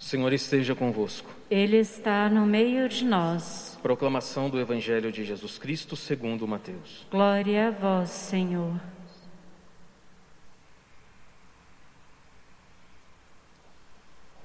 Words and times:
O 0.00 0.02
Senhor 0.02 0.32
esteja 0.32 0.74
convosco. 0.74 1.30
Ele 1.50 1.76
está 1.76 2.30
no 2.30 2.46
meio 2.46 2.88
de 2.88 3.04
nós. 3.04 3.78
Proclamação 3.82 4.48
do 4.48 4.58
Evangelho 4.58 5.12
de 5.12 5.26
Jesus 5.26 5.58
Cristo 5.58 5.94
segundo 5.94 6.48
Mateus. 6.48 7.06
Glória 7.10 7.68
a 7.68 7.70
vós, 7.70 8.08
Senhor. 8.08 8.80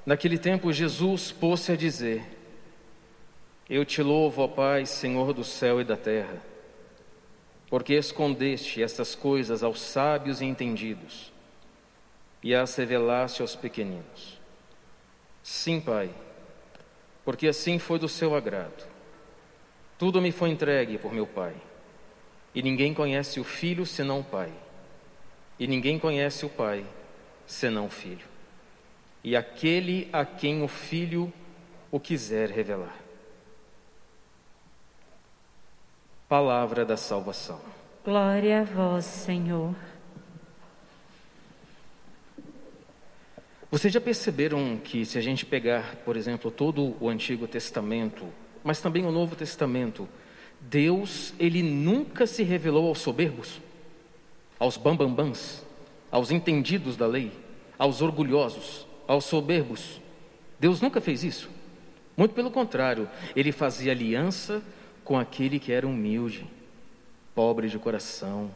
Naquele 0.06 0.38
tempo, 0.38 0.74
Jesus 0.74 1.32
pôs-se 1.32 1.72
a 1.72 1.76
dizer: 1.78 2.22
Eu 3.70 3.86
te 3.86 4.04
louvo, 4.04 4.42
ó 4.42 4.48
Pai, 4.50 4.86
Senhor 4.86 5.32
do 5.32 5.46
céu 5.46 5.80
e 5.80 5.86
da 5.86 5.96
terra, 5.96 6.42
porque 7.70 7.94
escondeste 7.94 8.84
estas 8.84 9.16
coisas 9.16 9.64
aos 9.64 9.80
sábios 9.80 10.42
e 10.42 10.46
entendidos 10.46 11.32
e 12.44 12.54
as 12.54 12.76
revelaste 12.76 13.42
aos 13.42 13.56
pequeninos. 13.56 14.36
Sim, 15.46 15.80
Pai, 15.80 16.10
porque 17.24 17.48
assim 17.48 17.78
foi 17.78 18.00
do 18.00 18.10
seu 18.10 18.36
agrado. 18.36 18.84
Tudo 19.98 20.20
me 20.20 20.32
foi 20.32 20.50
entregue 20.50 20.98
por 20.98 21.14
meu 21.14 21.28
Pai, 21.28 21.56
e 22.54 22.64
ninguém 22.64 22.94
conhece 22.94 23.40
o 23.40 23.44
Filho 23.44 23.86
senão 23.86 24.22
o 24.22 24.24
Pai, 24.24 24.52
e 25.60 25.68
ninguém 25.68 26.00
conhece 26.00 26.46
o 26.46 26.50
Pai 26.50 26.84
senão 27.46 27.86
o 27.86 27.90
Filho 27.90 28.36
e 29.26 29.36
aquele 29.36 30.08
a 30.14 30.24
quem 30.24 30.62
o 30.62 30.68
Filho 30.68 31.34
o 31.92 32.00
quiser 32.00 32.52
revelar. 32.52 32.96
Palavra 36.30 36.86
da 36.86 36.96
salvação. 36.96 37.60
Glória 38.04 38.62
a 38.62 38.64
vós, 38.64 39.04
Senhor. 39.04 39.74
Vocês 43.76 43.94
já 43.94 44.00
perceberam 44.00 44.80
que 44.82 45.06
se 45.06 45.18
a 45.18 45.22
gente 45.22 45.46
pegar, 45.46 45.98
por 46.06 46.16
exemplo, 46.16 46.50
todo 46.50 46.96
o 46.98 47.10
Antigo 47.10 47.46
Testamento, 47.46 48.26
mas 48.64 48.80
também 48.80 49.06
o 49.06 49.12
Novo 49.12 49.36
Testamento, 49.36 50.08
Deus, 50.62 51.34
ele 51.38 51.62
nunca 51.62 52.26
se 52.26 52.42
revelou 52.42 52.88
aos 52.88 53.00
soberbos, 53.00 53.60
aos 54.58 54.78
bambambãs, 54.78 55.62
aos 56.10 56.32
entendidos 56.32 56.96
da 56.96 57.06
lei, 57.06 57.34
aos 57.78 58.02
orgulhosos 58.02 58.88
aos 59.06 59.26
soberbos. 59.26 60.00
Deus 60.58 60.80
nunca 60.80 61.02
fez 61.02 61.22
isso. 61.26 61.50
Muito 62.16 62.34
pelo 62.34 62.52
contrário, 62.52 63.10
ele 63.36 63.52
fazia 63.52 63.92
aliança 63.92 64.64
com 65.04 65.20
aquele 65.20 65.60
que 65.60 65.74
era 65.74 65.86
humilde, 65.86 66.50
pobre 67.36 67.68
de 67.68 67.78
coração, 67.78 68.56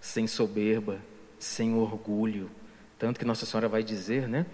sem 0.00 0.28
soberba, 0.28 1.00
sem 1.40 1.74
orgulho. 1.74 2.48
Tanto 3.00 3.18
que 3.18 3.24
Nossa 3.24 3.44
Senhora 3.44 3.68
vai 3.68 3.82
dizer, 3.82 4.28
né? 4.28 4.46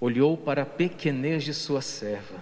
Olhou 0.00 0.36
para 0.36 0.62
a 0.62 0.66
pequenez 0.66 1.42
de 1.42 1.52
sua 1.52 1.82
serva. 1.82 2.40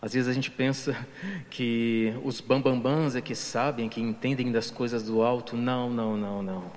Às 0.00 0.12
vezes 0.12 0.28
a 0.28 0.32
gente 0.32 0.50
pensa 0.52 0.96
que 1.50 2.14
os 2.22 2.40
bambambãs 2.40 3.16
é 3.16 3.20
que 3.20 3.34
sabem, 3.34 3.88
que 3.88 4.00
entendem 4.00 4.52
das 4.52 4.70
coisas 4.70 5.02
do 5.02 5.22
alto. 5.22 5.56
Não, 5.56 5.90
não, 5.90 6.16
não, 6.16 6.40
não. 6.40 6.70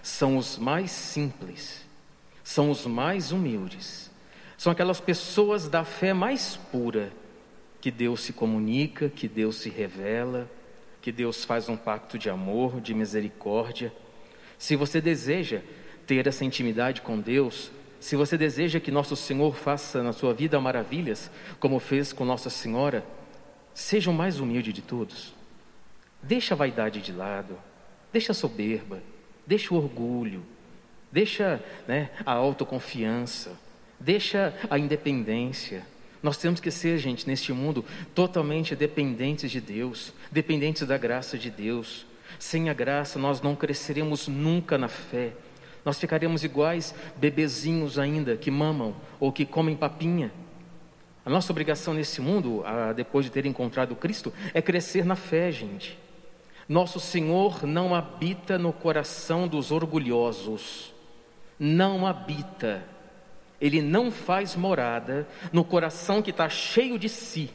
São 0.00 0.36
os 0.36 0.56
mais 0.56 0.92
simples 0.92 1.84
são 2.44 2.70
os 2.70 2.84
mais 2.84 3.32
humildes, 3.32 4.10
são 4.58 4.70
aquelas 4.70 5.00
pessoas 5.00 5.66
da 5.66 5.82
fé 5.82 6.12
mais 6.12 6.56
pura 6.70 7.10
que 7.80 7.90
Deus 7.90 8.20
se 8.20 8.34
comunica, 8.34 9.08
que 9.08 9.26
Deus 9.26 9.56
se 9.56 9.70
revela, 9.70 10.48
que 11.00 11.10
Deus 11.10 11.44
faz 11.44 11.68
um 11.68 11.76
pacto 11.76 12.18
de 12.18 12.28
amor, 12.30 12.80
de 12.80 12.94
misericórdia. 12.94 13.92
Se 14.58 14.76
você 14.76 15.00
deseja 15.00 15.62
ter 16.06 16.26
essa 16.26 16.44
intimidade 16.44 17.02
com 17.02 17.18
Deus, 17.18 17.70
se 18.04 18.16
você 18.16 18.36
deseja 18.36 18.78
que 18.78 18.90
Nosso 18.90 19.16
Senhor 19.16 19.56
faça 19.56 20.02
na 20.02 20.12
sua 20.12 20.34
vida 20.34 20.60
maravilhas, 20.60 21.30
como 21.58 21.78
fez 21.78 22.12
com 22.12 22.24
Nossa 22.24 22.50
Senhora, 22.50 23.04
seja 23.72 24.10
o 24.10 24.14
mais 24.14 24.40
humilde 24.40 24.72
de 24.72 24.82
todos. 24.82 25.34
Deixa 26.22 26.54
a 26.54 26.56
vaidade 26.56 27.00
de 27.00 27.12
lado, 27.12 27.58
deixa 28.12 28.32
a 28.32 28.34
soberba, 28.34 29.02
deixa 29.46 29.72
o 29.72 29.76
orgulho, 29.76 30.44
deixa 31.10 31.62
né, 31.88 32.10
a 32.26 32.32
autoconfiança, 32.32 33.58
deixa 33.98 34.54
a 34.68 34.78
independência. 34.78 35.86
Nós 36.22 36.36
temos 36.36 36.60
que 36.60 36.70
ser, 36.70 36.98
gente, 36.98 37.26
neste 37.26 37.52
mundo, 37.52 37.84
totalmente 38.14 38.76
dependentes 38.76 39.50
de 39.50 39.60
Deus, 39.60 40.12
dependentes 40.30 40.86
da 40.86 40.98
graça 40.98 41.38
de 41.38 41.50
Deus. 41.50 42.06
Sem 42.38 42.68
a 42.68 42.74
graça, 42.74 43.18
nós 43.18 43.40
não 43.40 43.54
cresceremos 43.54 44.28
nunca 44.28 44.76
na 44.76 44.88
fé. 44.88 45.32
Nós 45.84 45.98
ficaremos 45.98 46.42
iguais 46.42 46.94
bebezinhos 47.16 47.98
ainda 47.98 48.36
que 48.36 48.50
mamam 48.50 48.94
ou 49.20 49.32
que 49.32 49.44
comem 49.44 49.76
papinha. 49.76 50.32
A 51.24 51.30
nossa 51.30 51.52
obrigação 51.52 51.94
nesse 51.94 52.20
mundo, 52.20 52.64
depois 52.96 53.24
de 53.24 53.30
ter 53.30 53.46
encontrado 53.46 53.94
Cristo, 53.96 54.32
é 54.52 54.60
crescer 54.60 55.04
na 55.04 55.16
fé, 55.16 55.50
gente. 55.50 55.98
Nosso 56.68 56.98
Senhor 56.98 57.66
não 57.66 57.94
habita 57.94 58.58
no 58.58 58.72
coração 58.72 59.46
dos 59.46 59.70
orgulhosos 59.70 60.94
não 61.58 62.06
habita, 62.06 62.82
ele 63.60 63.80
não 63.80 64.10
faz 64.10 64.56
morada 64.56 65.26
no 65.52 65.64
coração 65.64 66.20
que 66.20 66.30
está 66.30 66.48
cheio 66.48 66.98
de 66.98 67.08
si. 67.08 67.50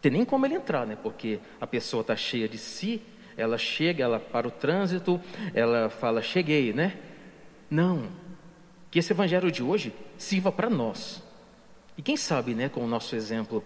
Tem 0.00 0.10
nem 0.10 0.24
como 0.24 0.46
ele 0.46 0.54
entrar, 0.54 0.86
né? 0.86 0.96
Porque 1.00 1.38
a 1.60 1.66
pessoa 1.66 2.00
está 2.00 2.16
cheia 2.16 2.48
de 2.48 2.58
si, 2.58 3.02
ela 3.36 3.58
chega, 3.58 4.02
ela 4.02 4.18
para 4.18 4.48
o 4.48 4.50
trânsito, 4.50 5.20
ela 5.54 5.90
fala, 5.90 6.22
cheguei, 6.22 6.72
né? 6.72 6.96
Não. 7.70 8.08
Que 8.90 8.98
esse 8.98 9.12
evangelho 9.12 9.50
de 9.52 9.62
hoje 9.62 9.94
sirva 10.18 10.50
para 10.50 10.68
nós. 10.68 11.22
E 11.96 12.02
quem 12.02 12.16
sabe, 12.16 12.54
né, 12.54 12.68
com 12.68 12.84
o 12.84 12.88
nosso 12.88 13.14
exemplo, 13.14 13.64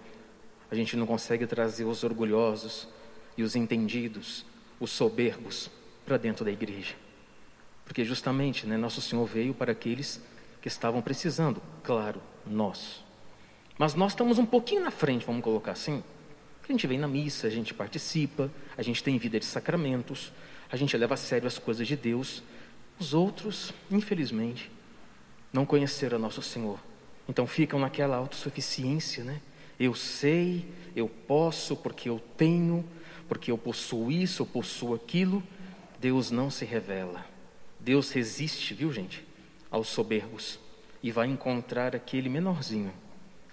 a 0.71 0.75
gente 0.75 0.97
não 0.97 1.07
consegue 1.07 1.47
trazer 1.47 1.85
os 1.85 2.05
orgulhosos 2.05 2.89
e 3.37 3.43
os 3.43 3.57
entendidos, 3.57 4.45
os 4.79 4.91
soberbos, 4.91 5.71
para 6.05 6.17
dentro 6.17 6.45
da 6.45 6.51
igreja. 6.51 6.95
Porque 7.85 8.05
justamente, 8.05 8.67
né, 8.67 8.77
nosso 8.77 9.01
Senhor 9.01 9.25
veio 9.25 9.55
para 9.55 9.73
aqueles 9.73 10.21
que 10.61 10.69
estavam 10.69 11.01
precisando, 11.01 11.63
claro, 11.83 12.21
nós. 12.47 13.05
Mas 13.79 13.95
nós 13.95 14.13
estamos 14.13 14.39
um 14.39 14.47
pouquinho 14.47 14.83
na 14.83 14.91
frente, 14.91 15.27
vamos 15.27 15.43
colocar 15.43 15.73
assim. 15.73 16.03
A 16.67 16.73
gente 16.73 16.87
vem 16.87 16.99
na 16.99 17.09
missa, 17.09 17.47
a 17.47 17.51
gente 17.51 17.75
participa, 17.75 18.51
a 18.77 18.83
gente 18.83 19.03
tem 19.03 19.19
vida 19.19 19.39
de 19.39 19.45
sacramentos, 19.45 20.33
a 20.71 20.77
gente 20.77 20.97
leva 20.97 21.15
a 21.15 21.17
sério 21.17 21.47
as 21.47 21.59
coisas 21.59 21.87
de 21.87 21.97
Deus. 21.97 22.43
Os 22.99 23.13
outros, 23.15 23.73
infelizmente, 23.91 24.71
não 25.53 25.67
conheceram 25.67 26.19
nosso 26.19 26.43
Senhor. 26.43 26.79
Então 27.29 27.47
ficam 27.47 27.79
naquela 27.79 28.17
autossuficiência, 28.17 29.25
né? 29.25 29.41
Eu 29.79 29.95
sei, 29.95 30.69
eu 30.95 31.09
posso, 31.09 31.77
porque 31.77 32.09
eu 32.09 32.21
tenho, 32.37 32.85
porque 33.29 33.51
eu 33.51 33.59
possuo 33.59 34.11
isso, 34.11 34.43
eu 34.43 34.47
possuo 34.47 34.95
aquilo. 34.95 35.43
Deus 35.99 36.31
não 36.31 36.51
se 36.51 36.65
revela. 36.65 37.25
Deus 37.81 38.11
resiste, 38.11 38.73
viu 38.75 38.93
gente, 38.93 39.25
aos 39.71 39.89
soberbos 39.89 40.59
e 41.03 41.11
vai 41.11 41.27
encontrar 41.27 41.95
aquele 41.95 42.31
menorzinho, 42.31 42.91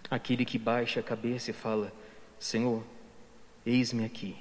aquele 0.09 0.45
que 0.45 0.57
baixa 0.57 1.01
a 1.01 1.03
cabeça 1.03 1.51
e 1.51 1.53
fala: 1.53 1.91
Senhor, 2.39 2.81
eis-me 3.65 4.05
aqui, 4.05 4.37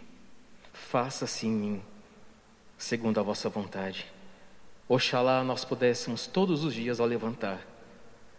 faça-se 0.72 1.46
em 1.46 1.50
mim, 1.50 1.82
segundo 2.78 3.18
a 3.18 3.22
vossa 3.22 3.48
vontade. 3.48 4.06
Oxalá 4.92 5.44
nós 5.44 5.64
pudéssemos 5.64 6.26
todos 6.26 6.64
os 6.64 6.74
dias 6.74 6.98
ao 6.98 7.06
levantar, 7.06 7.64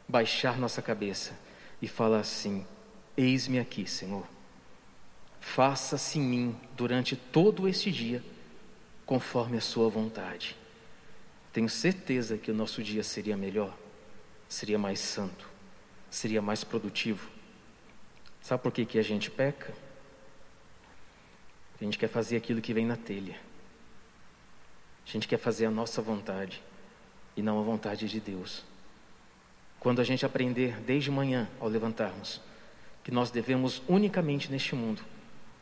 baixar 0.06 0.60
nossa 0.60 0.82
cabeça 0.82 1.32
e 1.82 1.88
falar 1.88 2.20
assim: 2.20 2.68
Eis-me 3.16 3.58
aqui, 3.58 3.88
Senhor. 3.90 4.28
Faça-se 5.40 6.20
em 6.20 6.22
mim 6.22 6.56
durante 6.76 7.16
todo 7.16 7.70
este 7.70 7.90
dia, 7.90 8.22
conforme 9.06 9.60
a 9.60 9.62
Sua 9.62 9.88
vontade. 9.88 10.58
Tenho 11.54 11.70
certeza 11.70 12.38
que 12.38 12.52
o 12.52 12.54
nosso 12.54 12.84
dia 12.84 13.02
seria 13.02 13.38
melhor, 13.38 13.74
seria 14.50 14.78
mais 14.78 15.00
santo, 15.00 15.48
seria 16.10 16.42
mais 16.42 16.66
produtivo. 16.66 17.30
Sabe 18.42 18.62
por 18.62 18.74
que, 18.74 18.86
que 18.86 19.00
a 19.00 19.04
gente 19.04 19.32
peca? 19.32 19.74
A 21.80 21.84
gente 21.86 21.98
quer 21.98 22.10
fazer 22.10 22.36
aquilo 22.36 22.60
que 22.60 22.74
vem 22.74 22.86
na 22.86 22.98
telha. 22.98 23.40
A 25.06 25.10
gente 25.10 25.28
quer 25.28 25.38
fazer 25.38 25.66
a 25.66 25.72
nossa 25.72 26.02
vontade 26.02 26.62
e 27.36 27.42
não 27.42 27.60
a 27.60 27.64
vontade 27.64 28.08
de 28.08 28.20
Deus. 28.20 28.64
Quando 29.80 30.00
a 30.00 30.04
gente 30.04 30.26
aprender 30.26 30.80
desde 30.82 31.10
manhã, 31.10 31.50
ao 31.60 31.68
levantarmos, 31.68 32.42
que 33.04 33.12
nós 33.12 33.32
devemos 33.32 33.82
unicamente 33.88 34.52
neste 34.52 34.76
mundo 34.76 35.04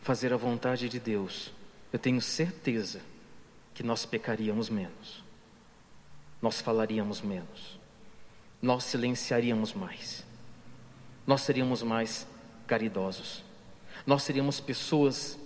fazer 0.02 0.34
a 0.34 0.38
vontade 0.38 0.90
de 0.90 1.00
Deus, 1.00 1.52
eu 1.92 2.00
tenho 2.00 2.22
certeza 2.22 3.02
que 3.74 3.82
nós 3.82 4.06
pecaríamos 4.06 4.70
menos 4.70 5.30
nós 6.42 6.62
falaríamos 6.62 7.22
menos, 7.22 7.80
nós 8.62 8.86
silenciaríamos 8.86 9.74
mais, 9.74 10.26
nós 11.28 11.42
seríamos 11.42 11.84
mais 11.84 12.28
caridosos, 12.66 13.44
nós 14.06 14.24
seríamos 14.24 14.60
pessoas 14.60 15.38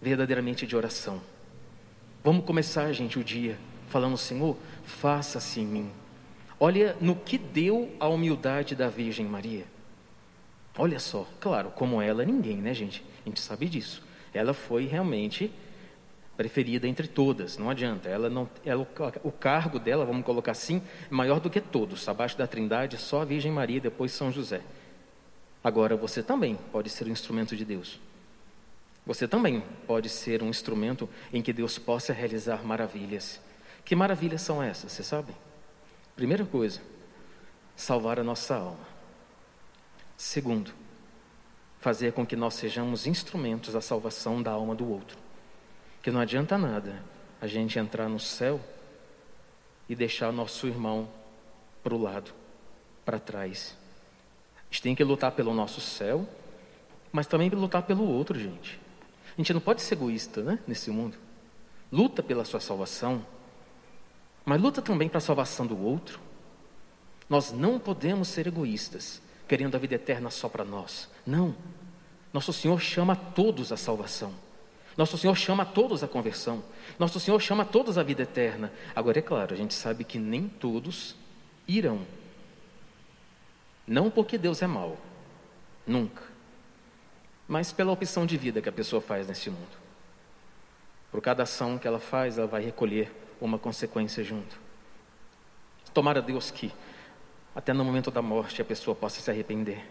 verdadeiramente 0.00 0.66
de 0.66 0.76
oração. 0.76 1.20
Vamos 2.22 2.44
começar, 2.44 2.92
gente, 2.92 3.18
o 3.18 3.24
dia 3.24 3.58
falando: 3.88 4.16
Senhor, 4.16 4.56
faça-se 4.84 5.60
em 5.60 5.66
mim. 5.66 5.90
Olha 6.60 6.96
no 7.00 7.14
que 7.14 7.38
deu 7.38 7.94
a 8.00 8.08
humildade 8.08 8.74
da 8.74 8.88
Virgem 8.88 9.26
Maria. 9.26 9.64
Olha 10.76 10.98
só, 10.98 11.26
claro, 11.40 11.70
como 11.70 12.02
ela, 12.02 12.24
ninguém, 12.24 12.56
né, 12.56 12.74
gente? 12.74 13.04
A 13.24 13.28
gente 13.28 13.40
sabe 13.40 13.68
disso. 13.68 14.02
Ela 14.34 14.52
foi 14.52 14.86
realmente 14.86 15.50
preferida 16.36 16.86
entre 16.86 17.08
todas, 17.08 17.58
não 17.58 17.70
adianta. 17.70 18.08
Ela 18.08 18.30
não, 18.30 18.48
ela, 18.64 18.86
o 19.24 19.32
cargo 19.32 19.78
dela, 19.78 20.04
vamos 20.04 20.24
colocar 20.24 20.52
assim, 20.52 20.80
é 21.10 21.14
maior 21.14 21.40
do 21.40 21.50
que 21.50 21.60
todos. 21.60 22.08
Abaixo 22.08 22.38
da 22.38 22.46
Trindade, 22.46 22.96
só 22.96 23.22
a 23.22 23.24
Virgem 23.24 23.50
Maria, 23.50 23.80
depois 23.80 24.12
São 24.12 24.30
José. 24.30 24.60
Agora, 25.62 25.96
você 25.96 26.22
também 26.22 26.56
pode 26.70 26.90
ser 26.90 27.06
um 27.06 27.10
instrumento 27.10 27.56
de 27.56 27.64
Deus. 27.64 28.00
Você 29.08 29.26
também 29.26 29.62
pode 29.86 30.10
ser 30.10 30.42
um 30.42 30.50
instrumento 30.50 31.08
em 31.32 31.40
que 31.40 31.50
Deus 31.50 31.78
possa 31.78 32.12
realizar 32.12 32.62
maravilhas. 32.62 33.40
Que 33.82 33.96
maravilhas 33.96 34.42
são 34.42 34.62
essas, 34.62 34.92
você 34.92 35.02
sabe? 35.02 35.34
Primeira 36.14 36.44
coisa, 36.44 36.82
salvar 37.74 38.20
a 38.20 38.22
nossa 38.22 38.54
alma. 38.54 38.86
Segundo, 40.14 40.74
fazer 41.80 42.12
com 42.12 42.26
que 42.26 42.36
nós 42.36 42.52
sejamos 42.52 43.06
instrumentos 43.06 43.72
da 43.72 43.80
salvação 43.80 44.42
da 44.42 44.50
alma 44.50 44.74
do 44.74 44.86
outro. 44.86 45.16
Que 46.02 46.10
não 46.10 46.20
adianta 46.20 46.58
nada 46.58 47.02
a 47.40 47.46
gente 47.46 47.78
entrar 47.78 48.10
no 48.10 48.20
céu 48.20 48.60
e 49.88 49.96
deixar 49.96 50.30
nosso 50.30 50.66
irmão 50.66 51.08
para 51.82 51.94
o 51.94 52.02
lado, 52.02 52.30
para 53.06 53.18
trás. 53.18 53.74
A 54.58 54.64
gente 54.70 54.82
tem 54.82 54.94
que 54.94 55.02
lutar 55.02 55.32
pelo 55.32 55.54
nosso 55.54 55.80
céu, 55.80 56.28
mas 57.10 57.26
também 57.26 57.48
lutar 57.48 57.84
pelo 57.84 58.06
outro, 58.06 58.38
gente. 58.38 58.86
A 59.38 59.40
gente 59.40 59.54
não 59.54 59.60
pode 59.60 59.80
ser 59.82 59.94
egoísta, 59.94 60.42
né, 60.42 60.58
nesse 60.66 60.90
mundo. 60.90 61.16
Luta 61.92 62.24
pela 62.24 62.44
sua 62.44 62.58
salvação, 62.58 63.24
mas 64.44 64.60
luta 64.60 64.82
também 64.82 65.08
para 65.08 65.18
a 65.18 65.20
salvação 65.20 65.64
do 65.64 65.80
outro. 65.80 66.18
Nós 67.30 67.52
não 67.52 67.78
podemos 67.78 68.26
ser 68.26 68.48
egoístas, 68.48 69.22
querendo 69.46 69.76
a 69.76 69.78
vida 69.78 69.94
eterna 69.94 70.28
só 70.28 70.48
para 70.48 70.64
nós. 70.64 71.08
Não. 71.24 71.54
Nosso 72.32 72.52
Senhor 72.52 72.80
chama 72.80 73.12
a 73.12 73.16
todos 73.16 73.70
a 73.70 73.76
salvação. 73.76 74.34
Nosso 74.96 75.16
Senhor 75.16 75.36
chama 75.36 75.62
a 75.62 75.66
todos 75.66 76.02
a 76.02 76.08
conversão. 76.08 76.64
Nosso 76.98 77.20
Senhor 77.20 77.40
chama 77.40 77.62
a 77.62 77.66
todos 77.66 77.96
a 77.96 78.02
vida 78.02 78.24
eterna. 78.24 78.72
Agora, 78.92 79.20
é 79.20 79.22
claro, 79.22 79.54
a 79.54 79.56
gente 79.56 79.72
sabe 79.72 80.02
que 80.02 80.18
nem 80.18 80.48
todos 80.48 81.14
irão. 81.68 82.04
Não 83.86 84.10
porque 84.10 84.36
Deus 84.36 84.62
é 84.62 84.66
mau, 84.66 84.98
nunca 85.86 86.27
mas 87.48 87.72
pela 87.72 87.90
opção 87.90 88.26
de 88.26 88.36
vida 88.36 88.60
que 88.60 88.68
a 88.68 88.72
pessoa 88.72 89.00
faz 89.00 89.26
nesse 89.26 89.48
mundo. 89.48 89.88
Por 91.10 91.22
cada 91.22 91.44
ação 91.44 91.78
que 91.78 91.88
ela 91.88 91.98
faz, 91.98 92.36
ela 92.36 92.46
vai 92.46 92.62
recolher 92.62 93.10
uma 93.40 93.58
consequência 93.58 94.22
junto. 94.22 94.60
Tomara 95.94 96.20
Deus 96.20 96.50
que, 96.50 96.70
até 97.56 97.72
no 97.72 97.82
momento 97.82 98.10
da 98.10 98.20
morte, 98.20 98.60
a 98.60 98.64
pessoa 98.64 98.94
possa 98.94 99.20
se 99.20 99.30
arrepender. 99.30 99.88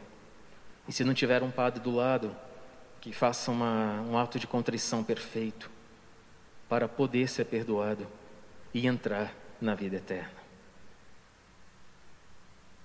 E 0.87 0.93
se 0.93 1.03
não 1.03 1.15
tiver 1.15 1.41
um 1.41 1.49
padre 1.49 1.79
do 1.79 1.91
lado, 1.91 2.35
que 3.01 3.11
faça 3.11 3.49
uma, 3.49 4.01
um 4.01 4.17
ato 4.17 4.37
de 4.37 4.45
contrição 4.45 5.03
perfeito, 5.03 5.69
para 6.69 6.87
poder 6.87 7.27
ser 7.27 7.45
perdoado 7.45 8.05
e 8.73 8.85
entrar 8.85 9.33
na 9.59 9.73
vida 9.73 9.95
eterna. 9.95 10.46